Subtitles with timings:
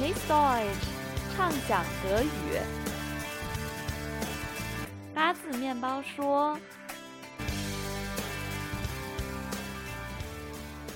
[0.00, 0.88] Miss Deutsch，
[1.36, 2.26] 畅讲德语。
[5.14, 6.58] 八字面包说。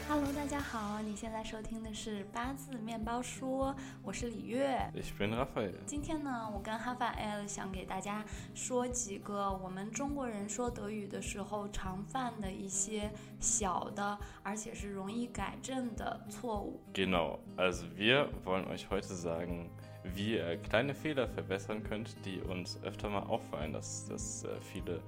[0.07, 4.79] Hello，大家好，你现在收听的是八字面包说，我是李月。
[4.95, 5.73] Ich bin Raphael。
[5.87, 8.23] 今天呢，我跟哈法 L 想给大家
[8.55, 16.79] 说几个我们中国人说德语的时候常犯的一些小的，而且是容易改正的错误。
[16.93, 19.71] Genau, also wir wollen euch heute sagen,
[20.05, 25.01] wie ihr kleine Fehler verbessern könnt, die uns öfter mal auffallen, dass das viele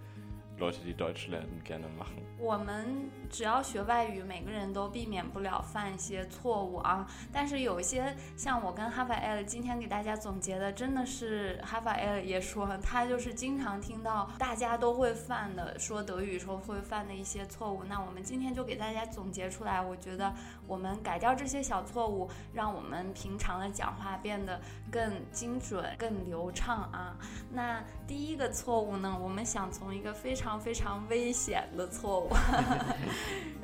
[2.39, 7.07] 我们只要学外语，每个人都避免不了犯一些错误啊。
[7.33, 17.85] 但是有一些像我跟哈法 L 今天给大家总结的，真的是哈法 L 也说，他就是经常听到大家都会犯的，说德语时候会犯的一些错误。
[17.85, 20.33] 那我们今天就给大家总结出来，我觉得
[20.67, 24.59] 我们改掉这些小错误，让我们平常的讲话变得
[24.91, 27.17] 更精准、更流畅啊。
[27.53, 32.31] 那第一个错误呢，我们想从一个非常常非常危险的错误，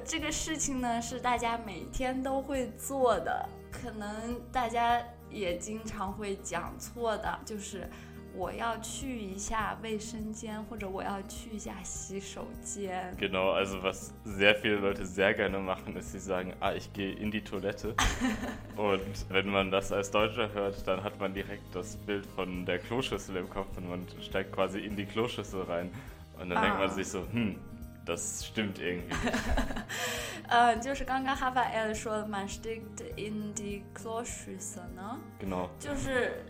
[0.04, 4.10] 这个事情呢是大家每天都会做的，可能
[4.50, 7.88] 大家也经常会讲错的，就是
[8.34, 13.14] 我要去一下卫生间或者我要去一下洗手间。
[13.16, 17.30] Genau, also was sehr viele Leute sehr gerne machen, ist sie sagen, ah, ich gehe in
[17.30, 17.94] die Toilette.
[18.76, 22.80] und wenn man das als Deutscher hört, dann hat man direkt das Bild von der
[22.80, 25.92] Kloschüssel im Kopf und man steigt quasi in die Kloschüssel rein.
[26.41, 27.57] Und dann denkt man sich so, hm,
[28.05, 29.13] das stimmt irgendwie.
[30.47, 35.19] 呃，就是刚刚哈巴 L 说的，man steckt in die Kloschüssel 呢。
[35.41, 35.69] Genau.
[35.79, 36.45] 就是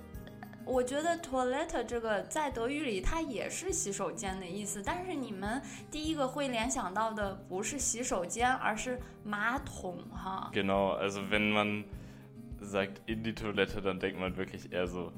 [0.66, 10.52] 我觉得 toilet 这个在德语里它也是洗手间的意思，但是你们第一个会联想到的不是洗手间，而是马桶哈。
[10.53, 11.86] Genau, also wenn man
[12.61, 15.11] sagt in die Toilette, dann denkt man wirklich eher so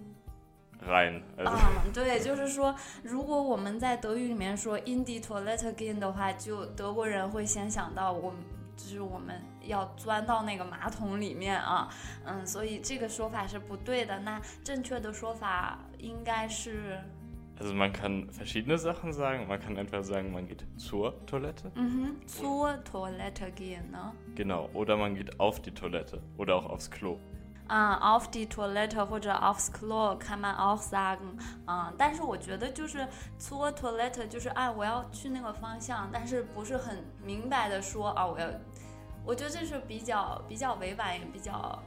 [0.89, 1.23] rein.
[1.37, 8.39] Also 嗯，对，就是说，如果我们在德语里面说 in die Toilette gehen 的话，就德国人会先想到我们，
[8.77, 11.89] 就是我们要钻到那个马桶里面啊，
[12.25, 14.19] 嗯，所以这个说法是不对的。
[14.21, 16.99] 那正确的说法应该是
[17.61, 19.47] ，Also man kann verschiedene Sachen sagen.
[19.47, 21.71] Man kann entweder sagen, man geht zur Toilette.
[21.77, 24.69] 嗯哼，zur Toilette gehen 呢？Genau.
[24.75, 26.21] Oder man geht auf die Toilette.
[26.37, 27.19] Oder auch aufs Klo.
[27.67, 31.19] 啊，off the toilet 或者 aufs Klo kann man auch sagen，
[31.65, 33.09] 啊、但是我觉得就是
[33.39, 38.47] zur toilet 就是哎我要去那个方向，但是不是很明白的说啊我要，
[39.25, 41.83] 我觉得这是比较比较委婉也比较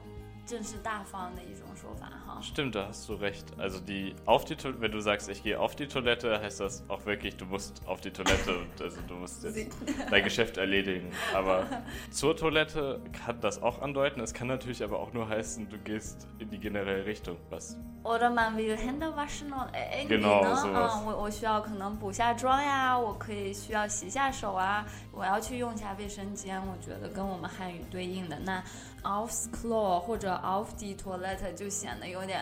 [0.48, 2.41] 正式大方的一种 说法哈。
[2.41, 3.47] Stimmt, da hast du recht.
[3.59, 6.83] Also die auf die Toilette, wenn du sagst, ich gehe auf die Toilette, heißt das
[6.89, 9.77] auch wirklich, du musst auf die Toilette und also du musst jetzt
[10.11, 11.13] dein Geschäft erledigen.
[11.35, 11.67] Aber
[12.11, 14.21] zur Toilette kann das auch andeuten.
[14.21, 17.37] Es kann natürlich aber auch nur heißen, du gehst in die generelle Richtung.
[17.51, 17.77] Was?
[18.05, 28.61] Oder man will Hände waschen oder irgendwie Genau, 呢， sowas 嗯，我我需要可能补下妆呀，我可以需要洗下手啊，我要去用一下卫生间，我觉得跟我们汉语对应的那
[29.05, 32.42] aufs Klo 或者 auf die Toilette 就 显得有点。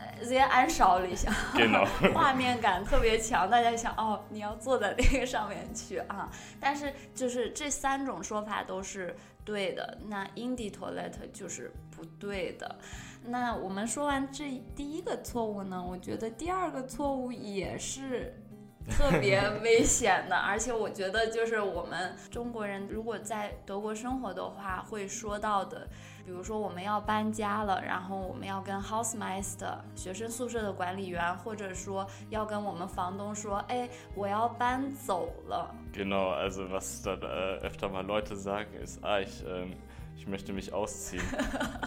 [0.00, 1.84] 呃，sehr anschaulich，Genau.
[2.14, 6.30] 画面感特别强，大家想哦，你要坐在那个上面去啊。
[6.60, 12.78] 但是就是这三种说法都是对的，那 in die Toilette 就是不对的。
[13.24, 18.40] 那我们说完这第一个错误呢，我觉得第二个错误也是
[18.88, 25.88] 特别危险的， 而且我觉得就是我们中国人如果在德国生活的话会说到的，
[26.27, 35.73] 比如说我们要搬家了，然后我们要跟 Hausmeister 学生宿舍的管理员，或者说要跟我们房东说，哎，我要搬走了。
[35.93, 39.73] Genau, also was dann äh, öfter mal Leute sagen ist, ah, ich, ähm,
[40.15, 41.23] ich möchte mich ausziehen.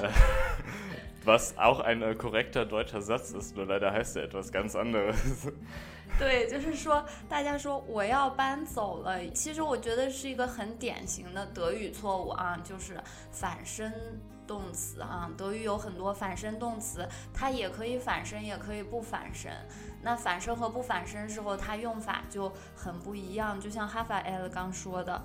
[0.01, 0.11] Äh,
[1.25, 5.51] was auch ein äh, korrekter deutscher Satz ist, nur leider heißt er etwas ganz anderes.
[6.20, 13.02] 对，就是说，大家说我要搬走了，其实我觉得是一个很典型的德语错误啊，就是
[13.32, 13.92] 反身
[14.46, 15.32] 动词啊。
[15.36, 19.52] 德语有很多反身动词，它也可以反身，也可以不反身。
[20.04, 23.60] 那反身和不反身时候，它用法就很不一样。
[23.60, 25.20] 就像哈法 L 刚说的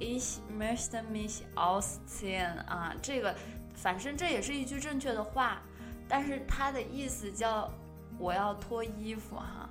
[0.00, 3.34] ，Ich möchte mich ausziehen 啊，这个
[3.74, 5.60] 反身这也是一句正确的话，
[6.08, 7.70] 但是它的意思叫
[8.18, 9.68] 我要脱衣服哈。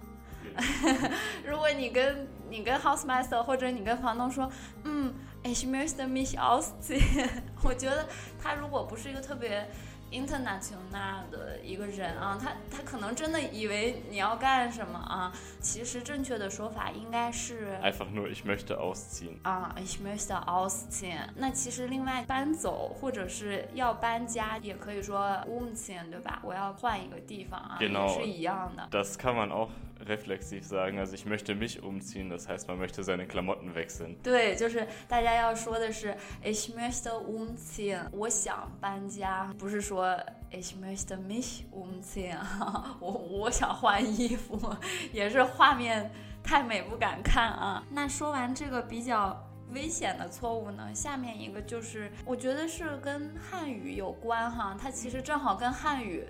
[1.46, 4.50] 如果你跟你跟 housemaster 或者你跟房东说，
[4.84, 5.14] 嗯
[5.44, 7.30] ，ich möchte mich ausziehen，
[7.64, 8.08] 我觉得
[8.42, 9.70] 他如果不是一个特别
[10.10, 15.34] international 的一个人啊，他他可能真的以为你要干什么啊？
[15.60, 21.28] 其实正确的说法应该是 einfach nur ich möchte ausziehen 啊，ich möchte ausziehen。
[21.36, 26.40] 那其实另外搬走或者是要搬家，也可以说 umziehen，对吧？
[26.42, 28.88] 我要换一个地方啊，也是一样的。
[28.90, 29.68] Das kann man auch
[30.06, 31.00] reflexiv sagen.
[31.00, 34.16] Also ich möchte mich umziehen, das heißt, man möchte seine Klamotten wechseln.
[34.24, 40.18] 对，就是大家要说的是 ich möchte umziehen，我想搬家，不是说
[40.52, 42.38] ich möchte mich umziehen，
[43.00, 44.60] 我我想换衣服，
[45.12, 46.12] 也是画面
[46.44, 47.84] 太美不敢看啊。
[47.90, 49.42] 那说完这个比较
[49.74, 56.26] 危险的错误呢，下面一个就是我觉得是跟汉语有关哈，它其实正好跟汉语。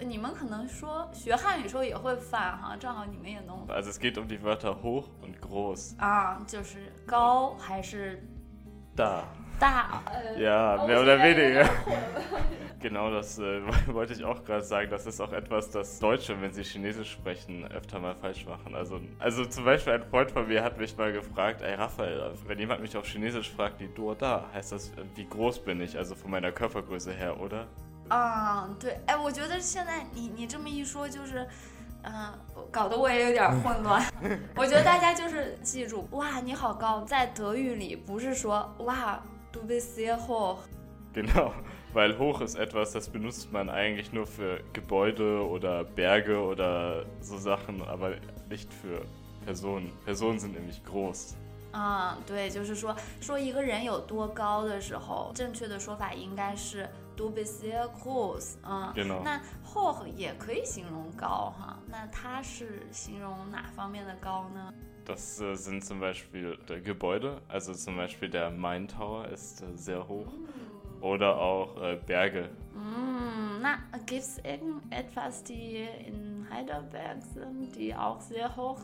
[0.00, 3.66] 你们可能说学汉语时候也会犯哈，正好你们也能。
[3.68, 5.96] Also es geht um die Wörter hoch und groß.
[5.98, 8.22] 啊，就是高还是
[8.94, 9.22] da
[9.58, 10.02] 大？
[10.36, 11.66] Ja, mehr oder weniger.
[12.78, 14.90] Genau das äh, wollte ich auch gerade sagen.
[14.90, 18.74] Das ist auch etwas, das Deutsche, wenn sie Chinesisch sprechen, öfter mal falsch machen.
[18.74, 22.58] Also, also zum Beispiel ein Freund von mir hat mich mal gefragt, ey Raphael, wenn
[22.58, 26.14] jemand mich auf Chinesisch fragt, die du da, heißt das, wie groß bin ich, also
[26.14, 27.66] von meiner Körpergröße her, oder?
[28.13, 31.47] 嗯，对，哎，我觉得现在你你这么一说，就是，
[32.03, 32.37] 嗯，
[32.69, 34.05] 搞得我也有点混乱。
[34.53, 39.17] 我觉得大家就是记住，哇，你好高，在德语里不是说哇
[39.53, 40.57] ，du bist sehr hoch。
[41.13, 41.53] Genau,
[41.93, 47.37] weil hoch ist etwas, das benutzt man eigentlich nur für Gebäude oder Berge oder so
[47.37, 48.15] Sachen, aber
[48.49, 49.05] nicht für
[49.45, 49.89] Personen.
[50.03, 51.37] Personen sind nämlich groß.
[51.72, 58.54] 嗯，对，就是说说一个人有多高的时候，正确的说法应该是 du bist sehr groß。
[58.64, 58.92] 嗯，
[59.22, 64.72] 那 hoch 也可以形容高哈，那它是形容哪方面的高呢？
[65.06, 70.32] Das sind zum Beispiel der Gebäude, also zum Beispiel der Main Tower ist sehr hoch.
[71.02, 71.76] Oder auch
[72.06, 72.48] Berge.
[72.74, 78.78] Mm, na, gibt es irgendetwas, die in Heidelberg sind, die auch sehr hoch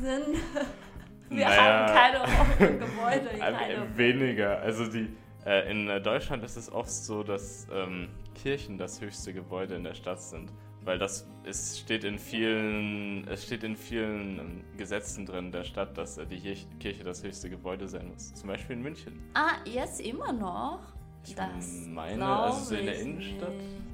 [0.00, 0.38] sind?
[1.31, 3.97] Wir naja, haben keine hohen Gebäude in Heidelberg.
[3.97, 4.59] Weniger.
[4.59, 5.07] Also die,
[5.45, 9.95] äh, in Deutschland ist es oft so, dass ähm, Kirchen das höchste Gebäude in der
[9.95, 10.51] Stadt sind.
[10.83, 15.97] Weil das es steht in vielen, es steht in vielen ähm, Gesetzen drin der Stadt,
[15.97, 16.39] dass äh, die
[16.79, 18.33] Kirche das höchste Gebäude sein muss.
[18.33, 19.21] Zum Beispiel in München.
[19.33, 20.81] Ah, jetzt immer noch?
[21.23, 23.53] Ich das meine, also so in der Innenstadt.
[23.53, 23.90] Nicht.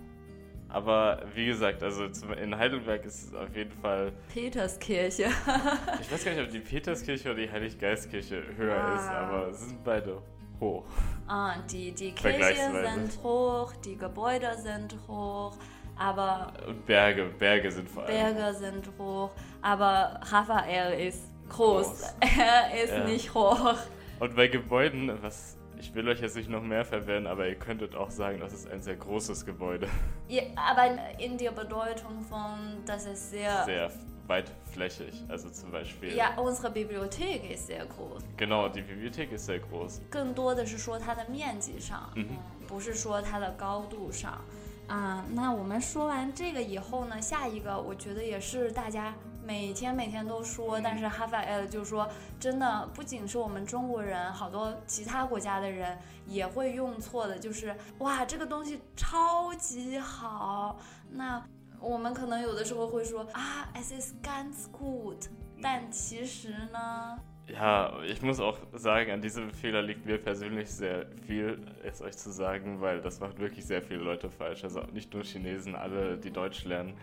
[0.69, 2.05] Aber wie gesagt, also
[2.41, 4.11] in Heidelberg ist es auf jeden Fall.
[4.33, 5.25] Peterskirche.
[6.01, 8.95] ich weiß gar nicht, ob die Peterskirche oder die Heiliggeistkirche höher ah.
[8.95, 10.21] ist, aber es sind beide
[10.59, 10.85] hoch.
[11.27, 15.53] Ah, die, die Kirche sind hoch, die Gebäude sind hoch,
[15.97, 16.53] aber.
[16.67, 18.35] Und Berge, Berge sind vor allem.
[18.35, 19.31] Berge sind hoch,
[19.61, 21.87] aber Raphael ist groß.
[21.87, 22.15] groß.
[22.37, 23.03] Er ist ja.
[23.05, 23.75] nicht hoch.
[24.19, 27.94] Und bei Gebäuden, was ich will euch jetzt nicht noch mehr verwirren, aber ihr könntet
[27.96, 29.88] auch sagen, das ist ein sehr großes Gebäude.
[30.28, 30.84] Ja, aber
[31.18, 33.64] in der Bedeutung von, dass es sehr...
[33.64, 33.90] Sehr
[34.28, 36.14] weitflächig, also zum Beispiel...
[36.14, 38.22] Ja, unsere Bibliothek ist sehr groß.
[38.36, 40.00] Genau, die Bibliothek ist sehr groß.
[40.08, 42.26] 更多的是说它的面积上，嗯，
[42.68, 44.40] 不是说它的高度上。
[44.86, 49.12] 啊，那我们说完这个以后呢，下一个我觉得也是大家
[49.47, 52.05] 每天每天都说，但是哈法尔就说，
[52.37, 55.97] 真的不仅是我们中国人，好多其他国家的人
[56.27, 60.77] 也会用错的，就是哇，这个东西超级好。
[61.11, 61.41] 那
[61.79, 65.29] 我们可能有的时候会说啊，es ist ganz gut，
[65.61, 67.17] 但其实呢
[67.47, 72.31] ？Ja, ich muss auch sagen, an diesem Fehler liegt mir persönlich sehr viel, es euch zu
[72.31, 74.65] sagen, weil das macht wirklich sehr viele Leute falsch.
[74.65, 76.95] Also nicht nur Chinesen, alle, die Deutsch lernen.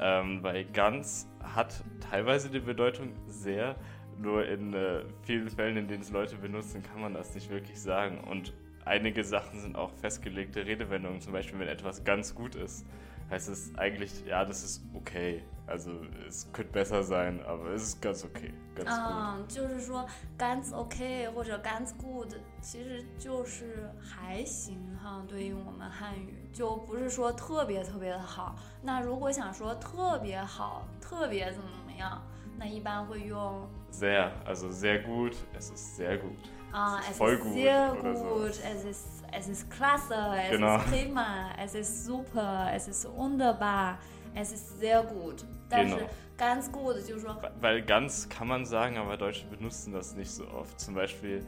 [0.00, 3.76] Ähm, weil ganz hat teilweise die Bedeutung sehr,
[4.18, 7.80] nur in äh, vielen Fällen, in denen es Leute benutzen, kann man das nicht wirklich
[7.80, 8.18] sagen.
[8.18, 8.52] Und
[8.84, 11.20] einige Sachen sind auch festgelegte Redewendungen.
[11.20, 12.86] Zum Beispiel, wenn etwas ganz gut ist,
[13.29, 15.43] heißt es eigentlich, ja, das ist okay.
[15.67, 15.91] Also
[16.27, 20.03] es könnte besser sein, aber es ist ganz okay, ganz 嗯，就是说
[20.35, 25.23] ganz okay 或者 ganz good，其实就是还行哈。
[25.27, 28.55] 对于我们汉语，就不是说特别特别的好。
[28.81, 32.19] 那如果想说特别好、特别怎么怎么样，
[32.57, 36.49] 那一般会用 sehr, also sehr gut, es ist sehr gut.
[36.73, 37.53] Ah, es ist voll gut.
[37.53, 40.77] Sehr gut, es ist es ist klasse, es genau.
[40.77, 43.97] ist prima, es ist super, es ist wunderbar,
[44.33, 45.45] es ist sehr gut.
[45.69, 45.95] 但是
[46.37, 50.79] ganz gut 就是说，weil ganz kann man sagen, aber Deutsche benutzen das nicht so oft.
[50.79, 51.45] Zum Beispiel,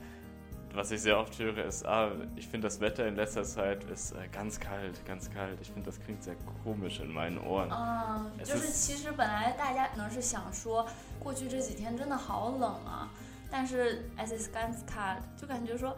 [0.75, 4.11] was ich sehr oft höre, ist, ah, ich finde das Wetter in letzter Zeit ist
[4.11, 5.59] äh, ganz kalt, ganz kalt.
[5.59, 7.71] Ich finde das klingt sehr komisch in meinen Ohren.
[7.71, 10.85] 啊，就是其实本来大家可能是想说，
[11.19, 13.09] 过去这几天真的好冷啊，
[13.49, 15.95] 但是 es ist ganz kalt 就感觉说。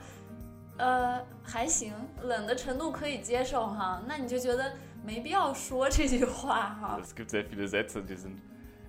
[0.79, 1.93] 呃，还行，
[2.23, 4.03] 冷的程度可以接受哈。
[4.07, 4.73] 那你就觉得
[5.05, 7.01] 没必要说这句话哈。
[7.03, 8.39] Es gibt sehr viele Sätze, die sind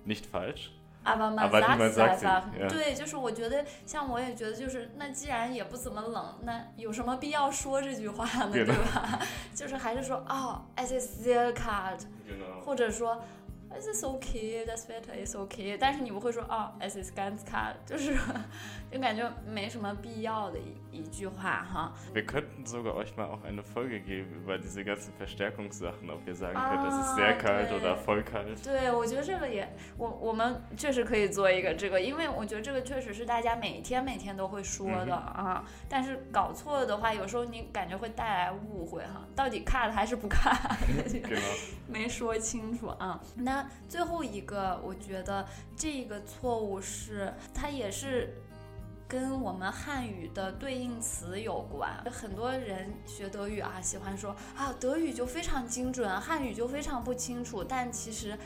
[0.06, 0.70] nicht falsch.
[1.02, 2.68] Aber man Aber sagt niemand es sagt sie, einfach.
[2.68, 8.52] 对，就是我觉得，像我也觉得，就是那既然也不怎么冷，那有什么必要说这句话呢？
[8.52, 9.18] 对吧？
[9.54, 12.60] 就是还是说哦，es ist sehr kalt，Genau.
[12.62, 13.22] 或者说
[13.76, 18.16] es ist okay, das Wetter ist okay，但是你不会说哦，es ist ganz kalt，就是
[18.90, 21.92] 就感觉没什么必要的一一句话哈。
[22.12, 26.54] Wir könnten sogar euch mal auch eine Folge geben über diese ganzen Verstärkungssachen, ob ihr sagen
[26.54, 28.62] könnt, es ist Ah, sehr kalt oder voll kalt.
[28.62, 35.64] 对，我觉得这个也，我我们确实可以做一个这个，因为我觉得这个确实是大家每天每天都会说的、啊。
[35.88, 41.38] 但是搞错了的话，有时候你感觉会带来误会哈，到底 cut 还是不 cut，Genau.
[41.86, 43.20] 没说清楚啊。
[43.36, 48.32] 那最后一个，我觉得这个错误是它也是。
[49.10, 57.64] 跟我们汉语的对应词有关，很多人学德语啊，喜欢说啊，德语就非常精准，汉语就非常不清楚。
[57.64, 58.38] 但其实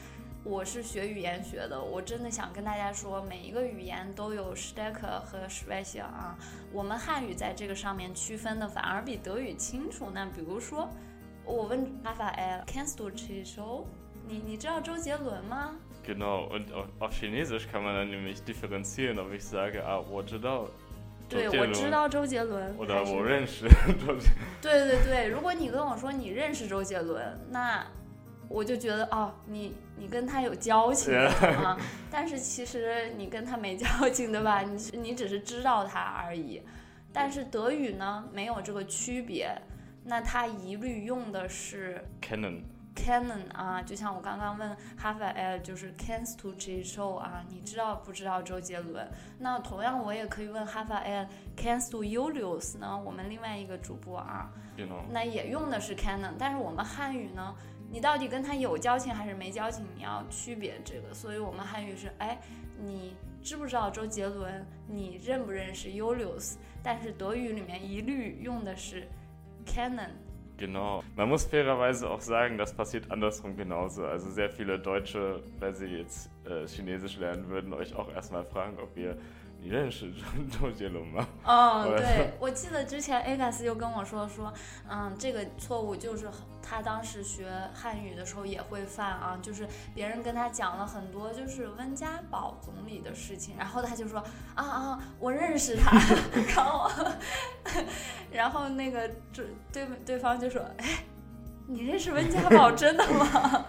[0.42, 6.34] 我是学语言学的，我真的想跟大家说，每一个语言都有 Stärke 和 Schwäche 啊。
[6.72, 10.08] 我们汉语在这个上面区分的反而比德语清楚。
[10.14, 10.88] 那比如说，
[11.44, 13.86] 我问阿法 L，Kennst du c h i s o
[14.26, 15.76] 你你知道周杰伦吗
[16.06, 16.66] ？Genau, und
[17.00, 20.68] auf, Chinesisch kann man dann nämlich differenzieren, ob ich sage, ah, 我知道
[21.28, 22.76] 对，我知道周杰伦。
[22.86, 23.66] 还是我认识
[24.06, 24.28] 周杰
[24.60, 27.86] 对对对，如果你跟我说你认识周杰伦，那
[28.48, 31.78] 我就觉得哦，你你跟他有交情啊。
[32.12, 34.60] 但是其实你跟他没交情，对吧？
[34.60, 36.62] 你你只是知道他而已。
[37.12, 39.50] 但是德语呢，没有这个区别，
[40.04, 42.60] 那他一律用的是 kennen.
[42.94, 49.06] Canon 啊，就像我刚刚问哈法 L，就是 cans to j show 啊，你知道不知道周杰伦？
[49.38, 52.96] 那同样我也可以问哈法 L，Kennst du Julius 呢？
[53.04, 54.50] 我们另外一个主播啊.
[55.10, 57.54] 那也用的是 Canon，但是我们汉语呢，
[57.90, 62.38] 你到底跟他有交情还是没交情，你要区别这个，所以我们汉语是，哎，
[62.78, 64.64] 你知不知道周杰伦？
[64.86, 66.54] 你认不认识 Julius？
[66.82, 69.06] 但是德语里面一律用的是
[69.66, 70.10] Canon。
[70.56, 71.02] Genau.
[71.16, 74.04] Man muss fairerweise auch sagen, das passiert andersrum genauso.
[74.06, 78.78] Also sehr viele Deutsche, wenn sie jetzt äh, Chinesisch lernen würden, euch auch erstmal fragen,
[78.80, 79.16] ob ihr
[79.64, 80.12] 你认识
[80.52, 81.26] 周杰伦吗？
[81.42, 84.52] 哦，对，我记得之前 a g a s 就跟我说说，
[84.86, 86.28] 嗯，这个错误就是
[86.62, 94.22] 他当时学汉语的时候也会犯啊，就是别人跟他讲了很多就是温家宝总理的事情，然后他就说
[94.54, 95.98] 啊啊，我认识他，
[96.54, 96.90] 然后
[98.30, 101.04] 然后那个对对对方就说，哎，
[101.66, 103.64] 你认识温家宝真的吗？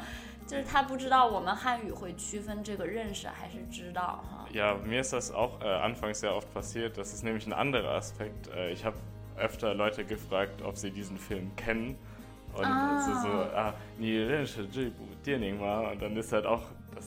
[0.47, 4.45] 就是他不知道我们汉语会区分这个认识还是知道哈。
[4.53, 6.97] Ja, mir ist das auch äh, anfangs sehr oft passiert.
[6.97, 8.47] Das ist nämlich ein anderer Aspekt.
[8.55, 8.95] Äh, ich habe
[9.37, 11.97] öfter Leute gefragt, ob sie diesen Film kennen.
[12.53, 12.97] Und Ah.
[12.97, 16.61] es ist so, ah, 你认识这部电影吗？Und dann ist halt auch
[16.95, 17.03] das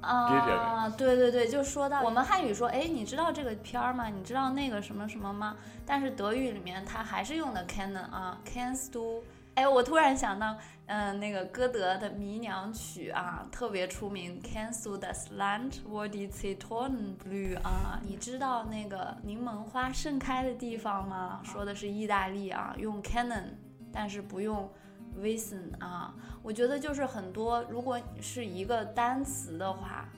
[0.00, 4.08] 啊，对对对，就说到我们汉语说，哎，你知道这个片儿吗？
[4.08, 5.56] 你知道那个什么什么吗？
[5.84, 9.20] 但是德语里面它还是用的 kennen 啊，kennst du？
[9.54, 18.00] 哎，我突然想到，嗯、那个歌德的《迷娘曲》啊，特别出名，kennst du das Land wo die Zitronen blühen 啊？
[18.02, 21.40] 你知道那个柠檬花盛开的地方吗？
[21.44, 23.50] 说的是意大利啊，用 kennen，
[23.92, 24.70] 但是不用
[25.18, 26.14] wissen 啊。
[26.42, 30.08] 我觉得就是很多，如果是一个单词的话，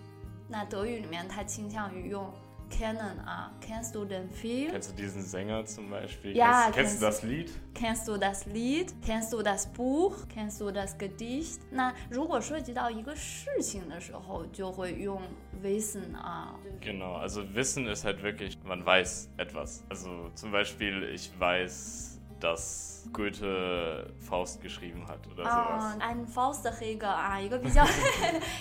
[0.46, 2.32] 那德语里面它倾向于用
[2.71, 4.71] kennen 啊，kennst du den Film？
[4.71, 6.35] Kennst du diesen Sänger zum Beispiel?
[6.35, 7.51] Ja, kennst, kennst du kennst- das Lied?
[7.73, 8.93] Kennst du das Lied?
[9.01, 10.15] Kennst du das Buch?
[10.27, 11.61] Kennst du das Gedicht?
[11.71, 15.21] 那如果涉及到一个事情的时候，就会用
[15.63, 16.55] wissen 啊。
[16.81, 19.83] Genau, also Wissen ist halt wirklich, man weiß etwas.
[19.89, 27.86] Also zum Beispiel, ich weiß, dass Goethe Faust geschrieben hat oder 啊 sowas.，ein Faust 的黑个啊，一个比较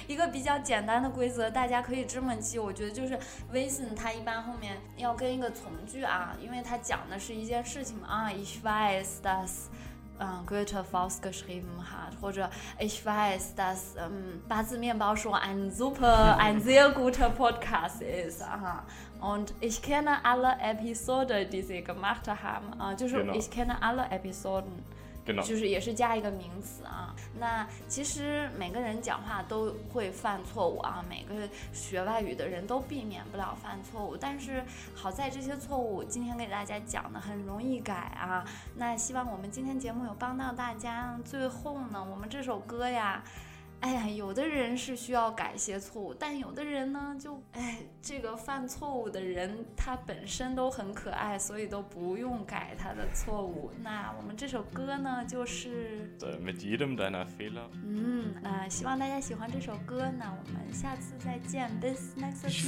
[0.07, 2.59] 一个比较简单的规则，大家可以这么记。
[2.59, 3.17] 我觉得就是
[3.51, 9.65] wissen，它一般后面要跟一个从句啊，因为它讲的是一件事情嘛啊，ich weiß dass。
[10.21, 12.21] äh, Goethe Faust geschrieben hat.
[12.21, 12.49] Oder
[12.79, 18.41] ich weiß, dass ähm, Basenmeerbauschung ein super, ein sehr guter Podcast ist.
[18.41, 18.83] Aha.
[19.19, 22.73] Und ich kenne alle Episoden, die sie gemacht haben.
[22.79, 23.33] Äh, genau.
[23.33, 24.83] Ich kenne alle Episoden.
[25.25, 27.15] 就是也是加一个名词啊。
[27.39, 34.17] 那其实每个人讲话都会犯错误啊，每个学外语的人都避免不了犯错误。
[34.17, 34.63] 但是
[34.95, 38.45] 好在这些错误今天给大家讲的很容易改啊。
[38.75, 41.19] 那希望我们今天节目有帮到大家。
[41.23, 43.23] 最后呢，我们这首歌呀。
[43.81, 53.71] 哎呀，有的人是需要改一些错误，但有的人呢，就哎，这个犯错误的人他本身都很可爱，所以都不用改他的错误。
[53.81, 57.67] 那我们这首歌呢，就是呃 mit jedem deiner Fehler.
[57.83, 60.11] 嗯，那希望大家喜欢这首歌。
[60.17, 62.63] 那我们下次再见，bis next Ich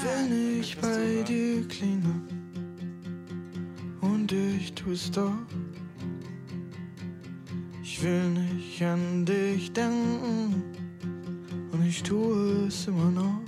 [11.74, 13.42] und ich tue es immer noch.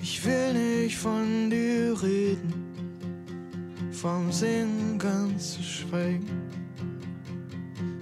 [0.00, 2.54] Ich will nicht von dir reden,
[3.90, 6.28] vom Singen ganz zu schweigen.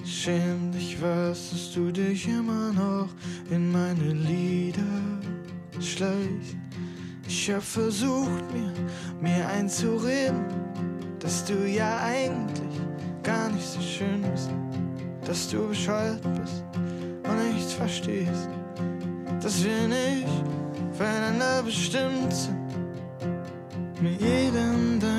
[0.05, 3.09] Schäm dich, was dass du dich immer noch
[3.51, 4.83] in meine Lieder
[5.81, 6.57] schleichst.
[7.27, 8.73] Ich hab versucht, mir,
[9.21, 10.45] mir einzureden,
[11.19, 12.81] dass du ja eigentlich
[13.23, 14.51] gar nicht so schön bist,
[15.25, 16.63] dass du bescheuert bist
[17.29, 18.49] und nichts verstehst,
[19.43, 20.29] dass wir nicht
[20.93, 22.57] füreinander bestimmt sind.
[24.01, 25.16] Mit jedem deiner